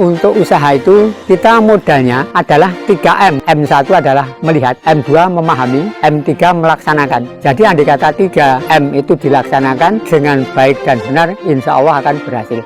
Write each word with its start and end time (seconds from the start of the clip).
untuk 0.00 0.32
usaha 0.40 0.72
itu 0.72 1.12
kita 1.28 1.60
modalnya 1.60 2.24
adalah 2.32 2.72
3M. 2.88 3.44
M1 3.44 3.84
adalah 3.92 4.24
melihat, 4.40 4.80
M2 4.88 5.28
memahami, 5.28 5.92
M3 6.00 6.32
melaksanakan. 6.56 7.28
Jadi 7.44 7.62
andai 7.68 7.84
kata 7.84 8.08
3M 8.16 8.96
itu 8.96 9.12
dilaksanakan 9.12 10.00
dengan 10.08 10.40
baik 10.56 10.80
dan 10.88 10.96
benar, 11.04 11.28
insya 11.44 11.76
Allah 11.76 12.00
akan 12.00 12.16
berhasil. 12.24 12.64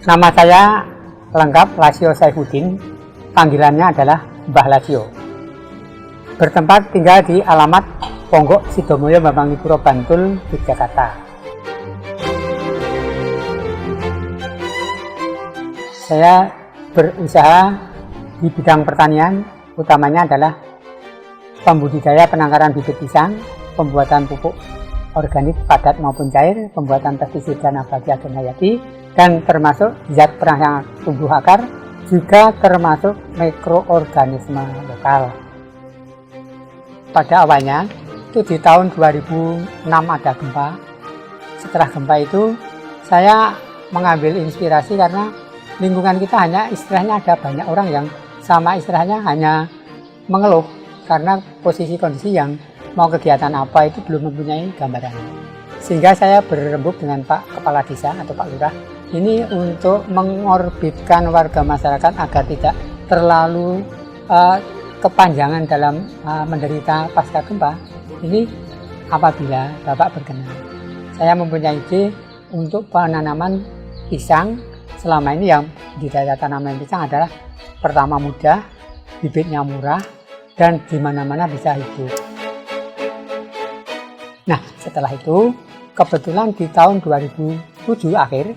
Nama 0.00 0.28
saya 0.32 0.62
lengkap 1.36 1.68
Lasio 1.78 2.10
Saifuddin, 2.16 2.74
panggilannya 3.36 3.94
adalah 3.94 4.29
Mbah 4.50 4.66
Lasio. 4.66 5.06
Bertempat 6.34 6.90
tinggal 6.90 7.22
di 7.22 7.38
alamat 7.38 7.86
Ponggok 8.34 8.66
Sidomulyo 8.74 9.22
Bambangipuro 9.22 9.78
Bantul, 9.78 10.42
Yogyakarta. 10.50 11.14
Saya 15.94 16.50
berusaha 16.90 17.78
di 18.42 18.50
bidang 18.50 18.82
pertanian, 18.82 19.46
utamanya 19.78 20.26
adalah 20.26 20.58
pembudidaya 21.62 22.26
penangkaran 22.26 22.74
bibit 22.74 22.98
pisang, 22.98 23.38
pembuatan 23.78 24.26
pupuk 24.26 24.58
organik 25.14 25.54
padat 25.70 26.02
maupun 26.02 26.26
cair, 26.34 26.66
pembuatan 26.74 27.14
pestisida 27.22 27.70
nabati 27.70 28.10
dan 28.10 28.34
hayati, 28.34 28.82
dan 29.14 29.46
termasuk 29.46 29.94
zat 30.10 30.34
perangsang 30.42 30.86
tumbuh 31.06 31.30
akar, 31.30 31.62
juga 32.08 32.54
termasuk 32.62 33.18
mikroorganisme 33.36 34.62
lokal. 34.88 35.34
Pada 37.10 37.42
awalnya, 37.42 37.90
itu 38.30 38.46
di 38.46 38.56
tahun 38.62 38.94
2006 38.94 39.90
ada 39.90 40.32
gempa. 40.38 40.68
Setelah 41.58 41.88
gempa 41.90 42.14
itu, 42.22 42.54
saya 43.02 43.58
mengambil 43.90 44.38
inspirasi 44.38 44.94
karena 44.94 45.34
lingkungan 45.82 46.22
kita 46.22 46.38
hanya 46.38 46.70
istilahnya 46.70 47.18
ada 47.18 47.34
banyak 47.34 47.66
orang 47.66 47.88
yang 47.90 48.06
sama 48.38 48.78
istilahnya 48.78 49.18
hanya 49.26 49.66
mengeluh 50.30 50.62
karena 51.10 51.42
posisi 51.58 51.98
kondisi 51.98 52.30
yang 52.30 52.54
mau 52.94 53.10
kegiatan 53.10 53.50
apa 53.50 53.90
itu 53.90 53.98
belum 54.06 54.30
mempunyai 54.30 54.70
gambaran. 54.78 55.14
Sehingga 55.82 56.14
saya 56.14 56.38
berembuk 56.44 57.02
dengan 57.02 57.26
Pak 57.26 57.58
Kepala 57.58 57.82
Desa 57.82 58.14
atau 58.14 58.30
Pak 58.30 58.46
Lurah 58.54 58.74
ini 59.10 59.42
untuk 59.50 60.06
mengorbitkan 60.06 61.34
warga 61.34 61.66
masyarakat 61.66 62.12
agar 62.14 62.42
tidak 62.46 62.74
terlalu 63.10 63.82
uh, 64.30 64.62
kepanjangan 65.02 65.66
dalam 65.66 66.06
uh, 66.22 66.46
menderita 66.46 67.10
pasca 67.10 67.42
gempa. 67.42 67.74
Ini 68.22 68.46
apabila 69.10 69.74
Bapak 69.82 70.14
berkenan. 70.14 70.46
Saya 71.18 71.34
mempunyai 71.34 71.74
ide 71.74 72.14
untuk 72.54 72.86
penanaman 72.88 73.66
pisang 74.06 74.62
selama 75.02 75.34
ini 75.34 75.46
yang 75.50 75.66
di 75.98 76.06
daerah 76.06 76.38
tanaman 76.38 76.78
pisang 76.78 77.10
adalah 77.10 77.28
pertama 77.82 78.20
mudah, 78.20 78.62
bibitnya 79.18 79.66
murah, 79.66 80.00
dan 80.54 80.78
di 80.86 80.96
mana-mana 81.02 81.50
bisa 81.50 81.74
hidup. 81.74 82.12
Nah, 84.46 84.60
setelah 84.78 85.10
itu 85.10 85.50
kebetulan 85.98 86.54
di 86.54 86.70
tahun 86.70 87.02
2007 87.02 88.14
akhir 88.14 88.54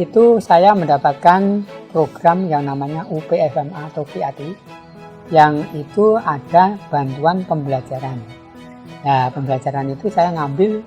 itu 0.00 0.40
saya 0.40 0.72
mendapatkan 0.72 1.64
program 1.92 2.48
yang 2.48 2.64
namanya 2.64 3.04
UPFMA 3.12 3.92
atau 3.92 4.08
PAT 4.08 4.40
yang 5.30 5.62
itu 5.76 6.18
ada 6.18 6.74
bantuan 6.90 7.44
pembelajaran. 7.46 8.18
Nah, 9.04 9.30
pembelajaran 9.30 9.94
itu 9.94 10.10
saya 10.10 10.34
ngambil 10.34 10.82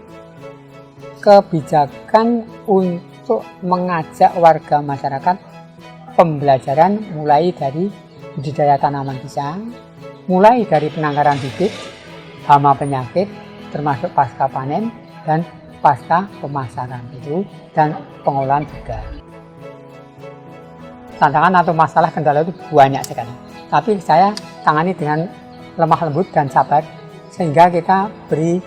kebijakan 1.24 2.44
untuk 2.68 3.48
mengajak 3.64 4.36
warga 4.36 4.84
masyarakat 4.84 5.38
pembelajaran 6.20 7.00
mulai 7.16 7.56
dari 7.56 7.88
budidaya 8.36 8.76
tanaman 8.76 9.18
pisang, 9.24 9.72
mulai 10.28 10.68
dari 10.68 10.92
penangkaran 10.92 11.40
bibit, 11.40 11.72
hama 12.44 12.76
penyakit, 12.76 13.32
termasuk 13.72 14.12
pasca 14.12 14.52
panen, 14.52 14.92
dan 15.24 15.42
pasca 15.84 16.24
pemasaran 16.40 17.04
itu 17.12 17.44
dan 17.76 17.92
pengolahan 18.24 18.64
juga. 18.64 19.04
Tantangan 21.20 21.60
atau 21.60 21.76
masalah 21.76 22.10
kendala 22.10 22.48
itu 22.48 22.56
banyak 22.72 23.04
sekali. 23.04 23.30
Tapi 23.68 24.00
saya 24.00 24.32
tangani 24.64 24.96
dengan 24.96 25.28
lemah 25.76 26.00
lembut 26.08 26.32
dan 26.32 26.48
sabar 26.48 26.82
sehingga 27.28 27.68
kita 27.68 28.08
beri 28.32 28.64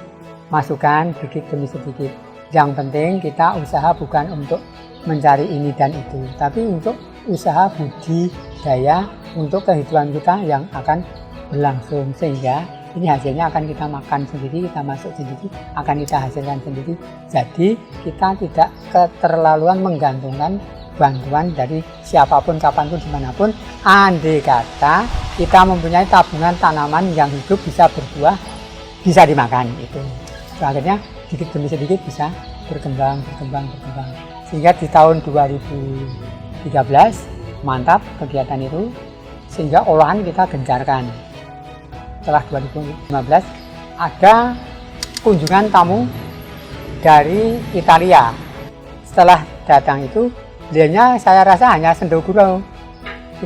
masukan 0.52 1.16
sedikit 1.16 1.48
demi 1.48 1.66
sedikit. 1.66 2.12
Yang 2.52 2.68
penting 2.78 3.10
kita 3.24 3.58
usaha 3.58 3.90
bukan 3.96 4.30
untuk 4.30 4.60
mencari 5.08 5.46
ini 5.48 5.74
dan 5.74 5.94
itu, 5.94 6.20
tapi 6.38 6.62
untuk 6.62 6.94
usaha 7.26 7.70
budidaya 7.74 9.06
untuk 9.34 9.66
kehidupan 9.66 10.14
kita 10.14 10.34
yang 10.46 10.62
akan 10.74 11.02
berlangsung 11.50 12.10
sehingga 12.14 12.66
ini 12.96 13.06
hasilnya 13.12 13.52
akan 13.52 13.68
kita 13.68 13.84
makan 13.84 14.20
sendiri, 14.24 14.64
kita 14.64 14.80
masuk 14.80 15.12
sendiri, 15.12 15.46
akan 15.76 15.94
kita 16.00 16.16
hasilkan 16.16 16.58
sendiri. 16.64 16.96
Jadi 17.28 17.76
kita 18.02 18.28
tidak 18.40 18.68
keterlaluan 18.88 19.84
menggantungkan 19.84 20.56
bantuan 20.96 21.52
dari 21.52 21.84
siapa 22.00 22.40
pun, 22.40 22.56
kapan 22.56 22.88
pun, 22.88 22.96
di 22.96 23.10
mana 23.12 23.28
pun. 23.36 23.52
Andai 23.84 24.40
kata 24.40 25.04
kita 25.36 25.68
mempunyai 25.68 26.08
tabungan 26.08 26.56
tanaman 26.56 27.12
yang 27.12 27.28
hidup 27.28 27.60
bisa 27.60 27.84
berbuah, 27.92 28.36
bisa 29.04 29.28
dimakan 29.28 29.68
itu. 29.76 30.00
Akhirnya 30.56 30.96
sedikit 31.28 31.52
demi 31.52 31.68
sedikit 31.68 32.00
bisa 32.00 32.32
berkembang, 32.72 33.20
berkembang, 33.28 33.68
berkembang. 33.76 34.08
Sehingga 34.48 34.72
di 34.72 34.88
tahun 34.88 35.20
2013 35.20 36.72
mantap 37.60 38.00
kegiatan 38.24 38.64
itu, 38.64 38.88
sehingga 39.52 39.84
olahan 39.84 40.24
kita 40.24 40.48
gencarkan 40.48 41.25
setelah 42.26 42.42
2015 42.50 43.14
ada 44.02 44.58
kunjungan 45.22 45.70
tamu 45.70 46.10
dari 46.98 47.54
Italia. 47.70 48.34
Setelah 49.06 49.46
datang 49.62 50.02
itu, 50.02 50.26
dia 50.74 51.14
saya 51.22 51.46
rasa 51.46 51.70
hanya 51.78 51.94
sendoguro. 51.94 52.58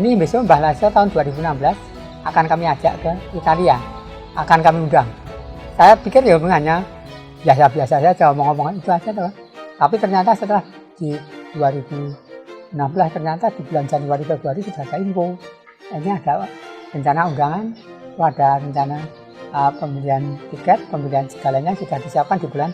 Ini 0.00 0.16
besok 0.16 0.48
Mbah 0.48 0.72
Lasio 0.72 0.88
tahun 0.88 1.12
2016 1.12 1.76
akan 2.24 2.44
kami 2.48 2.64
ajak 2.72 2.94
ke 3.04 3.12
Italia, 3.36 3.76
akan 4.32 4.58
kami 4.64 4.88
undang. 4.88 5.08
Saya 5.76 5.92
pikir 6.00 6.24
ya 6.24 6.40
hanya 6.40 6.80
biasa-biasa 7.44 8.00
saja 8.00 8.32
omong-omongan 8.32 8.80
itu 8.80 8.88
aja 8.88 9.10
tuh. 9.12 9.28
Tapi 9.76 9.94
ternyata 10.00 10.32
setelah 10.32 10.64
di 10.96 11.20
2016 11.52 12.16
ternyata 13.12 13.52
di 13.52 13.60
bulan 13.68 13.84
Januari 13.84 14.24
Februari 14.24 14.60
sudah 14.64 14.88
ada 14.88 14.96
info. 14.96 15.36
Ini 15.92 16.10
ada 16.16 16.48
rencana 16.96 17.20
undangan 17.28 17.64
ada 18.24 18.60
rencana 18.60 18.98
uh, 19.54 19.72
pembelian 19.76 20.38
tiket, 20.50 20.78
pembelian 20.88 21.26
segalanya 21.30 21.72
sudah 21.76 21.98
disiapkan 22.00 22.38
di 22.38 22.48
bulan 22.48 22.70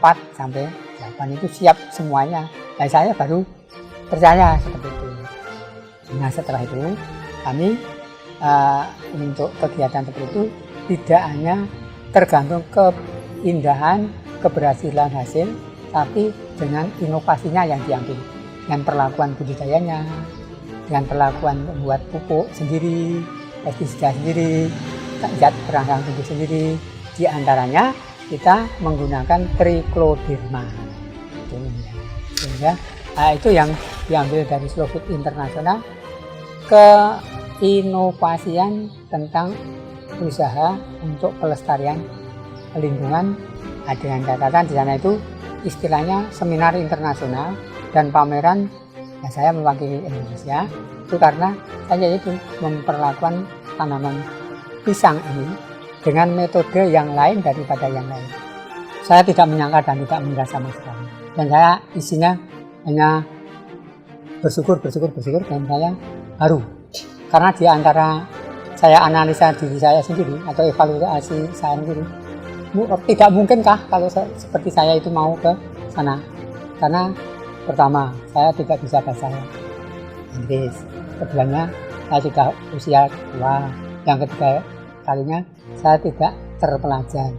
4 0.00 0.38
sampai 0.38 0.66
8 1.18 1.36
itu 1.36 1.46
siap 1.50 1.76
semuanya. 1.92 2.48
Dan 2.76 2.88
saya 2.92 3.16
baru 3.16 3.40
percaya 4.10 4.60
seperti 4.60 4.88
itu. 4.88 5.08
Nah 6.20 6.30
setelah 6.30 6.62
itu 6.62 6.94
kami 7.42 7.78
uh, 8.40 8.84
untuk 9.16 9.50
kegiatan 9.58 10.04
seperti 10.06 10.26
itu 10.30 10.42
tidak 10.86 11.22
hanya 11.34 11.54
tergantung 12.14 12.62
keindahan, 12.70 14.08
keberhasilan 14.40 15.10
hasil, 15.10 15.50
tapi 15.90 16.30
dengan 16.56 16.86
inovasinya 17.02 17.66
yang 17.66 17.82
diambil. 17.84 18.16
Dengan 18.66 18.82
perlakuan 18.82 19.30
budidayanya, 19.38 20.02
dengan 20.90 21.04
perlakuan 21.06 21.56
membuat 21.66 22.02
pupuk 22.10 22.50
sendiri, 22.50 23.22
pestisida 23.66 24.14
sendiri, 24.14 24.70
zat 25.42 25.50
perangsang 25.66 26.06
tubuh 26.06 26.22
sendiri. 26.22 26.78
Di 27.18 27.26
antaranya 27.26 27.90
kita 28.30 28.70
menggunakan 28.78 29.50
trikloderma. 29.58 30.62
Sehingga 32.38 32.72
nah, 33.18 33.32
itu 33.34 33.48
yang 33.50 33.70
diambil 34.06 34.46
dari 34.46 34.66
Slow 34.70 34.86
Food 34.86 35.10
Internasional 35.10 35.82
ke 36.70 36.86
inovasian 37.64 38.92
tentang 39.10 39.56
usaha 40.22 40.76
untuk 41.02 41.32
pelestarian 41.40 42.00
lingkungan 42.76 43.36
dengan 44.02 44.20
catatan 44.26 44.64
di 44.66 44.74
sana 44.74 44.92
itu 44.98 45.16
istilahnya 45.64 46.28
seminar 46.34 46.74
internasional 46.76 47.54
dan 47.94 48.10
pameran 48.10 48.68
nah, 49.22 49.30
saya 49.30 49.50
mewakili 49.52 50.02
Indonesia 50.04 50.66
itu 51.06 51.16
karena 51.16 51.54
saya 51.86 52.06
itu 52.18 52.30
memperlakukan 52.58 53.46
tanaman 53.78 54.16
pisang 54.82 55.18
ini 55.34 55.46
dengan 56.02 56.30
metode 56.34 56.86
yang 56.86 57.10
lain 57.14 57.42
daripada 57.42 57.90
yang 57.90 58.06
lain. 58.06 58.28
Saya 59.02 59.22
tidak 59.22 59.46
menyangka 59.50 59.82
dan 59.86 60.02
tidak 60.02 60.20
mengira 60.22 60.46
sama 60.46 60.70
sekali. 60.70 61.06
Dan 61.34 61.46
saya 61.50 61.70
isinya 61.94 62.32
hanya 62.86 63.22
bersyukur, 64.42 64.78
bersyukur, 64.78 65.10
bersyukur 65.10 65.42
dan 65.46 65.62
saya 65.66 65.90
haru. 66.38 66.60
Karena 67.26 67.50
di 67.50 67.64
antara 67.66 68.22
saya 68.78 69.02
analisa 69.02 69.50
diri 69.54 69.78
saya 69.82 69.98
sendiri 69.98 70.38
atau 70.46 70.62
evaluasi 70.62 71.50
saya 71.50 71.74
sendiri, 71.82 72.02
tidak 73.10 73.30
mungkinkah 73.34 73.78
kalau 73.90 74.06
se- 74.06 74.30
seperti 74.38 74.70
saya 74.70 74.94
itu 74.98 75.10
mau 75.10 75.34
ke 75.38 75.50
sana? 75.90 76.22
Karena 76.78 77.10
pertama, 77.66 78.14
saya 78.30 78.50
tidak 78.54 78.78
bisa 78.80 79.02
bahasa 79.02 79.28
Inggris. 80.38 80.74
Keduanya, 81.18 81.68
saya 82.08 82.20
sudah 82.22 82.46
usia 82.72 83.00
tua. 83.10 83.66
Yang 84.06 84.18
ketiga 84.30 84.62
kalinya, 85.02 85.38
saya 85.74 85.98
tidak 85.98 86.32
terpelajar. 86.62 87.30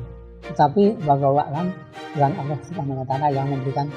Tetapi 0.44 1.00
bahwa 1.08 1.40
alam 1.48 1.72
Tuhan 2.12 2.34
Allah 2.36 2.60
Subhanahu 2.68 3.32
yang 3.32 3.48
memberikan 3.48 3.88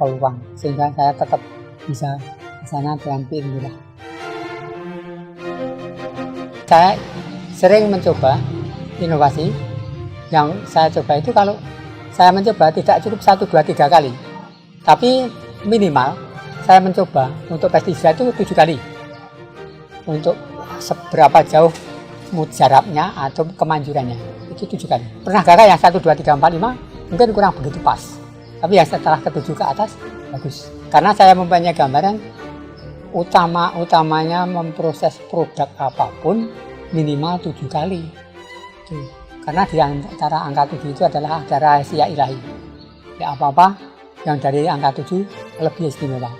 peluang 0.00 0.36
sehingga 0.56 0.88
saya 0.96 1.12
tetap 1.12 1.40
bisa 1.84 2.16
ke 2.64 2.66
sana 2.66 2.96
dengan 2.96 3.20
biidznillah. 3.28 3.74
Saya 6.64 6.96
sering 7.52 7.92
mencoba 7.92 8.40
inovasi 8.98 9.52
yang 10.32 10.50
saya 10.64 10.88
coba 10.90 11.20
itu 11.20 11.30
kalau 11.30 11.54
saya 12.10 12.32
mencoba 12.32 12.72
tidak 12.72 13.04
cukup 13.04 13.20
satu 13.20 13.44
dua 13.46 13.62
tiga 13.62 13.86
kali 13.86 14.10
tapi 14.82 15.30
minimal 15.64 16.16
saya 16.64 16.80
mencoba 16.80 17.28
untuk 17.52 17.68
pestisida 17.68 18.16
itu 18.16 18.32
tujuh 18.32 18.56
kali. 18.56 18.76
Untuk 20.04 20.36
seberapa 20.80 21.40
jauh 21.44 21.72
mujarabnya 22.32 23.12
atau 23.16 23.48
kemanjurannya 23.56 24.16
itu 24.52 24.64
tujuh 24.68 24.88
kali. 24.88 25.04
Pernah 25.24 25.42
gagal 25.44 25.66
yang 25.68 25.80
satu 25.80 26.00
dua 26.00 26.16
tiga 26.16 26.36
empat 26.36 26.52
lima 26.52 26.76
mungkin 27.08 27.32
kurang 27.32 27.52
begitu 27.60 27.80
pas. 27.80 28.00
Tapi 28.60 28.80
yang 28.80 28.88
setelah 28.88 29.20
ketujuh 29.20 29.56
ke 29.56 29.64
atas 29.64 29.96
bagus. 30.32 30.72
Karena 30.88 31.12
saya 31.12 31.36
mempunyai 31.36 31.76
gambaran 31.76 32.16
utama 33.14 33.76
utamanya 33.78 34.48
memproses 34.48 35.20
produk 35.28 35.68
apa 35.78 36.10
pun 36.24 36.48
minimal 36.92 37.40
tujuh 37.40 37.68
kali. 37.68 38.04
Tuh. 38.84 39.24
karena 39.44 39.64
di 39.68 39.76
antara 39.76 40.40
angka 40.40 40.72
tujuh 40.72 40.96
itu 40.96 41.02
adalah 41.04 41.44
ada 41.44 41.56
rahasia 41.60 42.08
ilahi. 42.08 42.36
Ya 43.20 43.36
apa 43.36 43.52
apa 43.52 43.66
yang 44.24 44.40
dari 44.40 44.64
angka 44.64 45.00
tujuh 45.00 45.22
lebih 45.60 45.88
istimewa. 45.88 46.32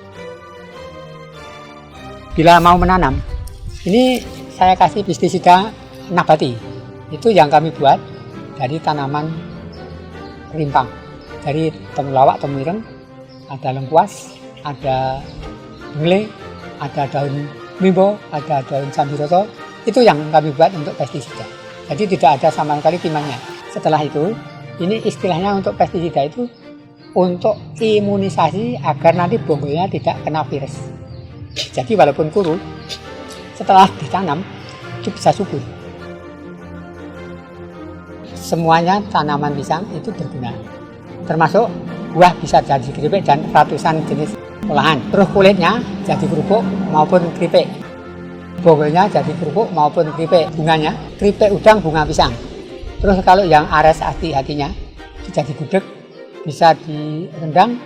Bila 2.34 2.58
mau 2.58 2.74
menanam 2.74 3.14
ini 3.86 4.18
saya 4.50 4.74
kasih 4.74 5.06
pestisida 5.06 5.70
nabati. 6.10 6.56
Itu 7.12 7.30
yang 7.30 7.52
kami 7.52 7.70
buat 7.76 8.00
dari 8.58 8.80
tanaman 8.80 9.30
rimpang. 10.56 10.88
Dari 11.44 11.68
temulawak 11.92 12.40
temireng 12.40 12.80
ada 13.52 13.76
lengkuas 13.76 14.32
ada 14.64 15.20
bungle 15.92 16.24
ada 16.80 17.04
daun 17.12 17.44
mimbo 17.78 18.16
ada 18.32 18.64
daun 18.64 18.88
sambiroto 18.88 19.44
itu 19.84 20.00
yang 20.00 20.16
kami 20.32 20.48
buat 20.56 20.72
untuk 20.72 20.96
pestisida. 20.96 21.44
Jadi 21.92 22.16
tidak 22.16 22.40
ada 22.40 22.48
sama 22.48 22.80
sekali 22.80 22.96
timahnya. 22.96 23.36
Setelah 23.68 24.00
itu 24.00 24.32
ini 24.80 25.04
istilahnya 25.04 25.60
untuk 25.60 25.76
pestisida 25.76 26.24
itu 26.24 26.48
untuk 27.14 27.54
imunisasi 27.78 28.82
agar 28.82 29.14
nanti 29.14 29.38
bonggolnya 29.38 29.86
tidak 29.86 30.18
kena 30.26 30.42
virus. 30.50 30.74
Jadi 31.54 31.94
walaupun 31.94 32.34
kuru 32.34 32.58
setelah 33.54 33.86
ditanam 34.02 34.42
itu 34.98 35.10
bisa 35.14 35.30
subur. 35.30 35.62
Semuanya 38.34 39.00
tanaman 39.08 39.54
pisang 39.54 39.86
itu 39.94 40.10
berguna 40.10 40.52
termasuk 41.24 41.70
buah 42.12 42.34
bisa 42.38 42.60
jadi 42.60 42.84
keripik 42.92 43.24
dan 43.24 43.40
ratusan 43.54 44.04
jenis 44.10 44.36
olahan. 44.68 45.00
Terus 45.08 45.28
kulitnya 45.32 45.80
jadi 46.04 46.24
kerupuk 46.26 46.62
maupun 46.92 47.22
keripik. 47.38 47.66
Bonggolnya 48.60 49.08
jadi 49.08 49.32
kerupuk 49.38 49.70
maupun 49.72 50.10
keripik 50.18 50.50
bunganya. 50.58 50.92
Keripik 51.16 51.54
udang 51.54 51.80
bunga 51.80 52.04
pisang. 52.04 52.34
Terus 53.00 53.20
kalau 53.22 53.44
yang 53.44 53.68
ares 53.68 54.00
hati-hatinya 54.00 54.72
jadi 55.32 55.52
gudeg 55.56 55.84
bisa 56.44 56.76
direndang 56.84 57.80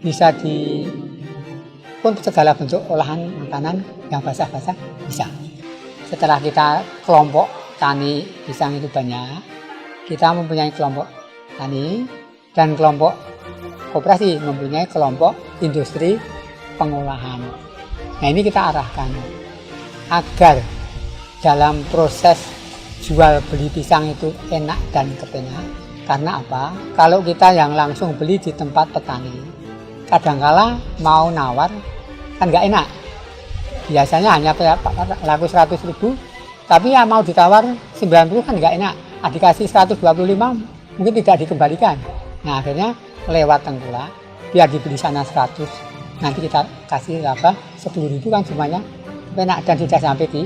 bisa 0.00 0.32
di 0.32 0.88
pun 2.00 2.16
segala 2.16 2.56
bentuk 2.56 2.80
olahan 2.88 3.28
makanan 3.44 3.84
yang 4.08 4.24
basah-basah 4.24 4.72
bisa 5.04 5.28
setelah 6.08 6.40
kita 6.40 6.80
kelompok 7.04 7.46
tani 7.76 8.24
pisang 8.48 8.80
itu 8.80 8.88
banyak 8.88 9.44
kita 10.08 10.32
mempunyai 10.32 10.72
kelompok 10.72 11.06
tani 11.60 12.08
dan 12.56 12.74
kelompok 12.74 13.14
koperasi 13.92 14.38
mempunyai 14.42 14.86
kelompok 14.86 15.34
industri 15.60 16.18
pengolahan. 16.78 17.42
Nah 18.20 18.28
ini 18.28 18.40
kita 18.40 18.72
arahkan 18.72 19.10
agar 20.10 20.56
dalam 21.44 21.84
proses 21.92 22.38
jual 23.04 23.40
beli 23.48 23.68
pisang 23.72 24.10
itu 24.12 24.32
enak 24.50 24.78
dan 24.92 25.08
kepenak. 25.18 25.89
Karena 26.08 26.42
apa? 26.42 26.74
Kalau 26.96 27.20
kita 27.20 27.54
yang 27.54 27.72
langsung 27.76 28.16
beli 28.16 28.36
di 28.40 28.50
tempat 28.50 28.90
petani, 28.90 29.32
kadangkala 30.10 30.78
mau 31.00 31.28
nawar 31.30 31.70
kan 32.40 32.46
nggak 32.48 32.66
enak. 32.72 32.86
Biasanya 33.90 34.38
hanya 34.38 34.52
laku 35.26 35.46
100 35.50 35.76
ribu, 35.86 36.14
tapi 36.66 36.94
ya 36.94 37.02
mau 37.02 37.22
ditawar 37.22 37.66
90 37.98 38.46
kan 38.46 38.54
nggak 38.56 38.74
enak. 38.78 38.94
Ah, 39.20 39.28
dikasih 39.28 39.68
125 39.68 40.00
mungkin 40.96 41.14
tidak 41.20 41.44
dikembalikan. 41.44 41.96
Nah 42.46 42.64
akhirnya 42.64 42.96
lewat 43.28 43.66
tengkulak 43.68 44.08
biar 44.50 44.66
dibeli 44.66 44.98
sana 44.98 45.22
100 45.22 45.90
nanti 46.20 46.44
kita 46.44 46.66
kasih 46.90 47.24
apa 47.24 47.56
10 47.80 48.12
ribu 48.18 48.28
kan 48.28 48.44
semuanya 48.44 48.80
enak 49.38 49.62
dan 49.64 49.76
sudah 49.78 50.00
sampai 50.00 50.26
di 50.28 50.42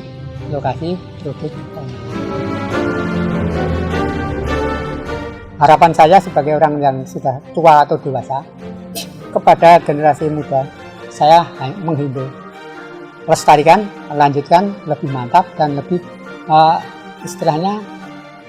lokasi 0.52 0.94
produk 1.22 2.63
harapan 5.58 5.92
saya 5.94 6.16
sebagai 6.18 6.58
orang 6.58 6.82
yang 6.82 6.96
sudah 7.06 7.38
tua 7.54 7.86
atau 7.86 7.98
dewasa 7.98 8.42
kepada 9.30 9.82
generasi 9.82 10.30
muda 10.30 10.66
saya 11.10 11.46
menghimbau 11.82 12.26
lestarikan 13.24 13.88
lanjutkan 14.12 14.76
lebih 14.84 15.08
mantap 15.08 15.48
dan 15.56 15.80
lebih 15.80 16.00
uh, 16.48 16.76
istilahnya 17.24 17.80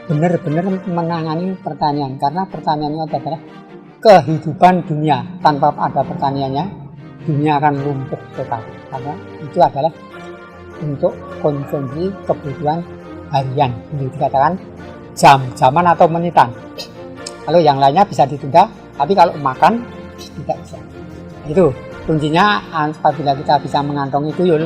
benar-benar 0.06 0.66
menangani 0.86 1.56
pertanian. 1.60 2.20
Karena 2.20 2.44
pertanian 2.46 2.94
itu 2.94 3.16
adalah 3.16 3.42
kehidupan 4.04 4.74
dunia. 4.86 5.24
Tanpa 5.42 5.74
ada 5.80 6.02
pertaniannya 6.04 6.66
dunia 7.26 7.58
akan 7.58 7.74
lumpuh 7.82 8.22
total. 8.36 8.62
Karena 8.92 9.14
itu 9.42 9.58
adalah 9.64 9.94
untuk 10.84 11.14
konsumsi 11.40 12.12
kebutuhan 12.28 12.84
harian. 13.32 13.72
Ini 13.96 14.12
dikatakan 14.12 14.54
jam-jaman 15.16 15.86
atau 15.96 16.06
menitan 16.12 16.52
kalau 17.46 17.60
yang 17.62 17.78
lainnya 17.78 18.04
bisa 18.04 18.26
ditunda 18.26 18.68
tapi 18.98 19.14
kalau 19.14 19.34
makan 19.40 19.80
tidak 20.18 20.58
bisa 20.66 20.78
itu 21.46 21.66
kuncinya 22.10 22.62
apabila 22.74 23.38
kita 23.38 23.62
bisa 23.62 23.80
mengantongi 23.86 24.34
tuyul 24.34 24.66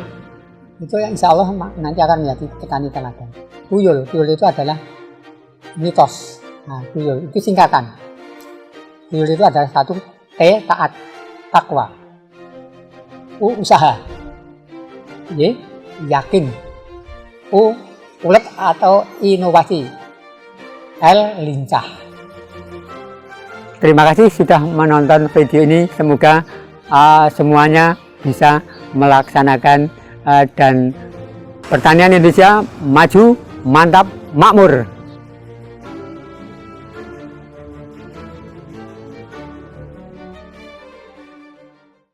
itu 0.80 0.96
ya 0.96 1.12
insya 1.12 1.36
Allah 1.36 1.52
nanti 1.76 2.00
akan 2.00 2.24
menjadi 2.24 2.46
petani 2.58 2.88
teladan 2.88 3.30
tuyul 3.68 4.08
tuyul 4.08 4.28
itu 4.32 4.46
adalah 4.48 4.80
mitos. 5.78 6.42
Nah, 6.66 6.82
tuyul 6.92 7.30
itu 7.30 7.38
singkatan. 7.38 7.86
Tuyul 9.10 9.30
itu 9.30 9.44
adalah 9.44 9.70
satu 9.70 9.94
T 10.40 10.42
taat, 10.66 10.92
takwa. 11.52 11.92
U 13.40 13.60
usaha. 13.60 14.00
Y 15.36 15.56
yakin. 16.08 16.48
U 17.52 17.76
ulet 18.24 18.46
atau 18.56 19.04
inovasi. 19.20 19.86
L 21.00 21.20
lincah. 21.44 22.09
Terima 23.80 24.04
kasih 24.12 24.28
sudah 24.28 24.60
menonton 24.60 25.32
video 25.32 25.64
ini. 25.64 25.88
Semoga 25.96 26.44
uh, 26.92 27.32
semuanya 27.32 27.96
bisa 28.20 28.60
melaksanakan 28.92 29.88
uh, 30.28 30.44
dan 30.52 30.92
pertanian 31.64 32.12
Indonesia 32.12 32.60
maju, 32.84 33.40
mantap, 33.64 34.12
makmur. 34.36 34.84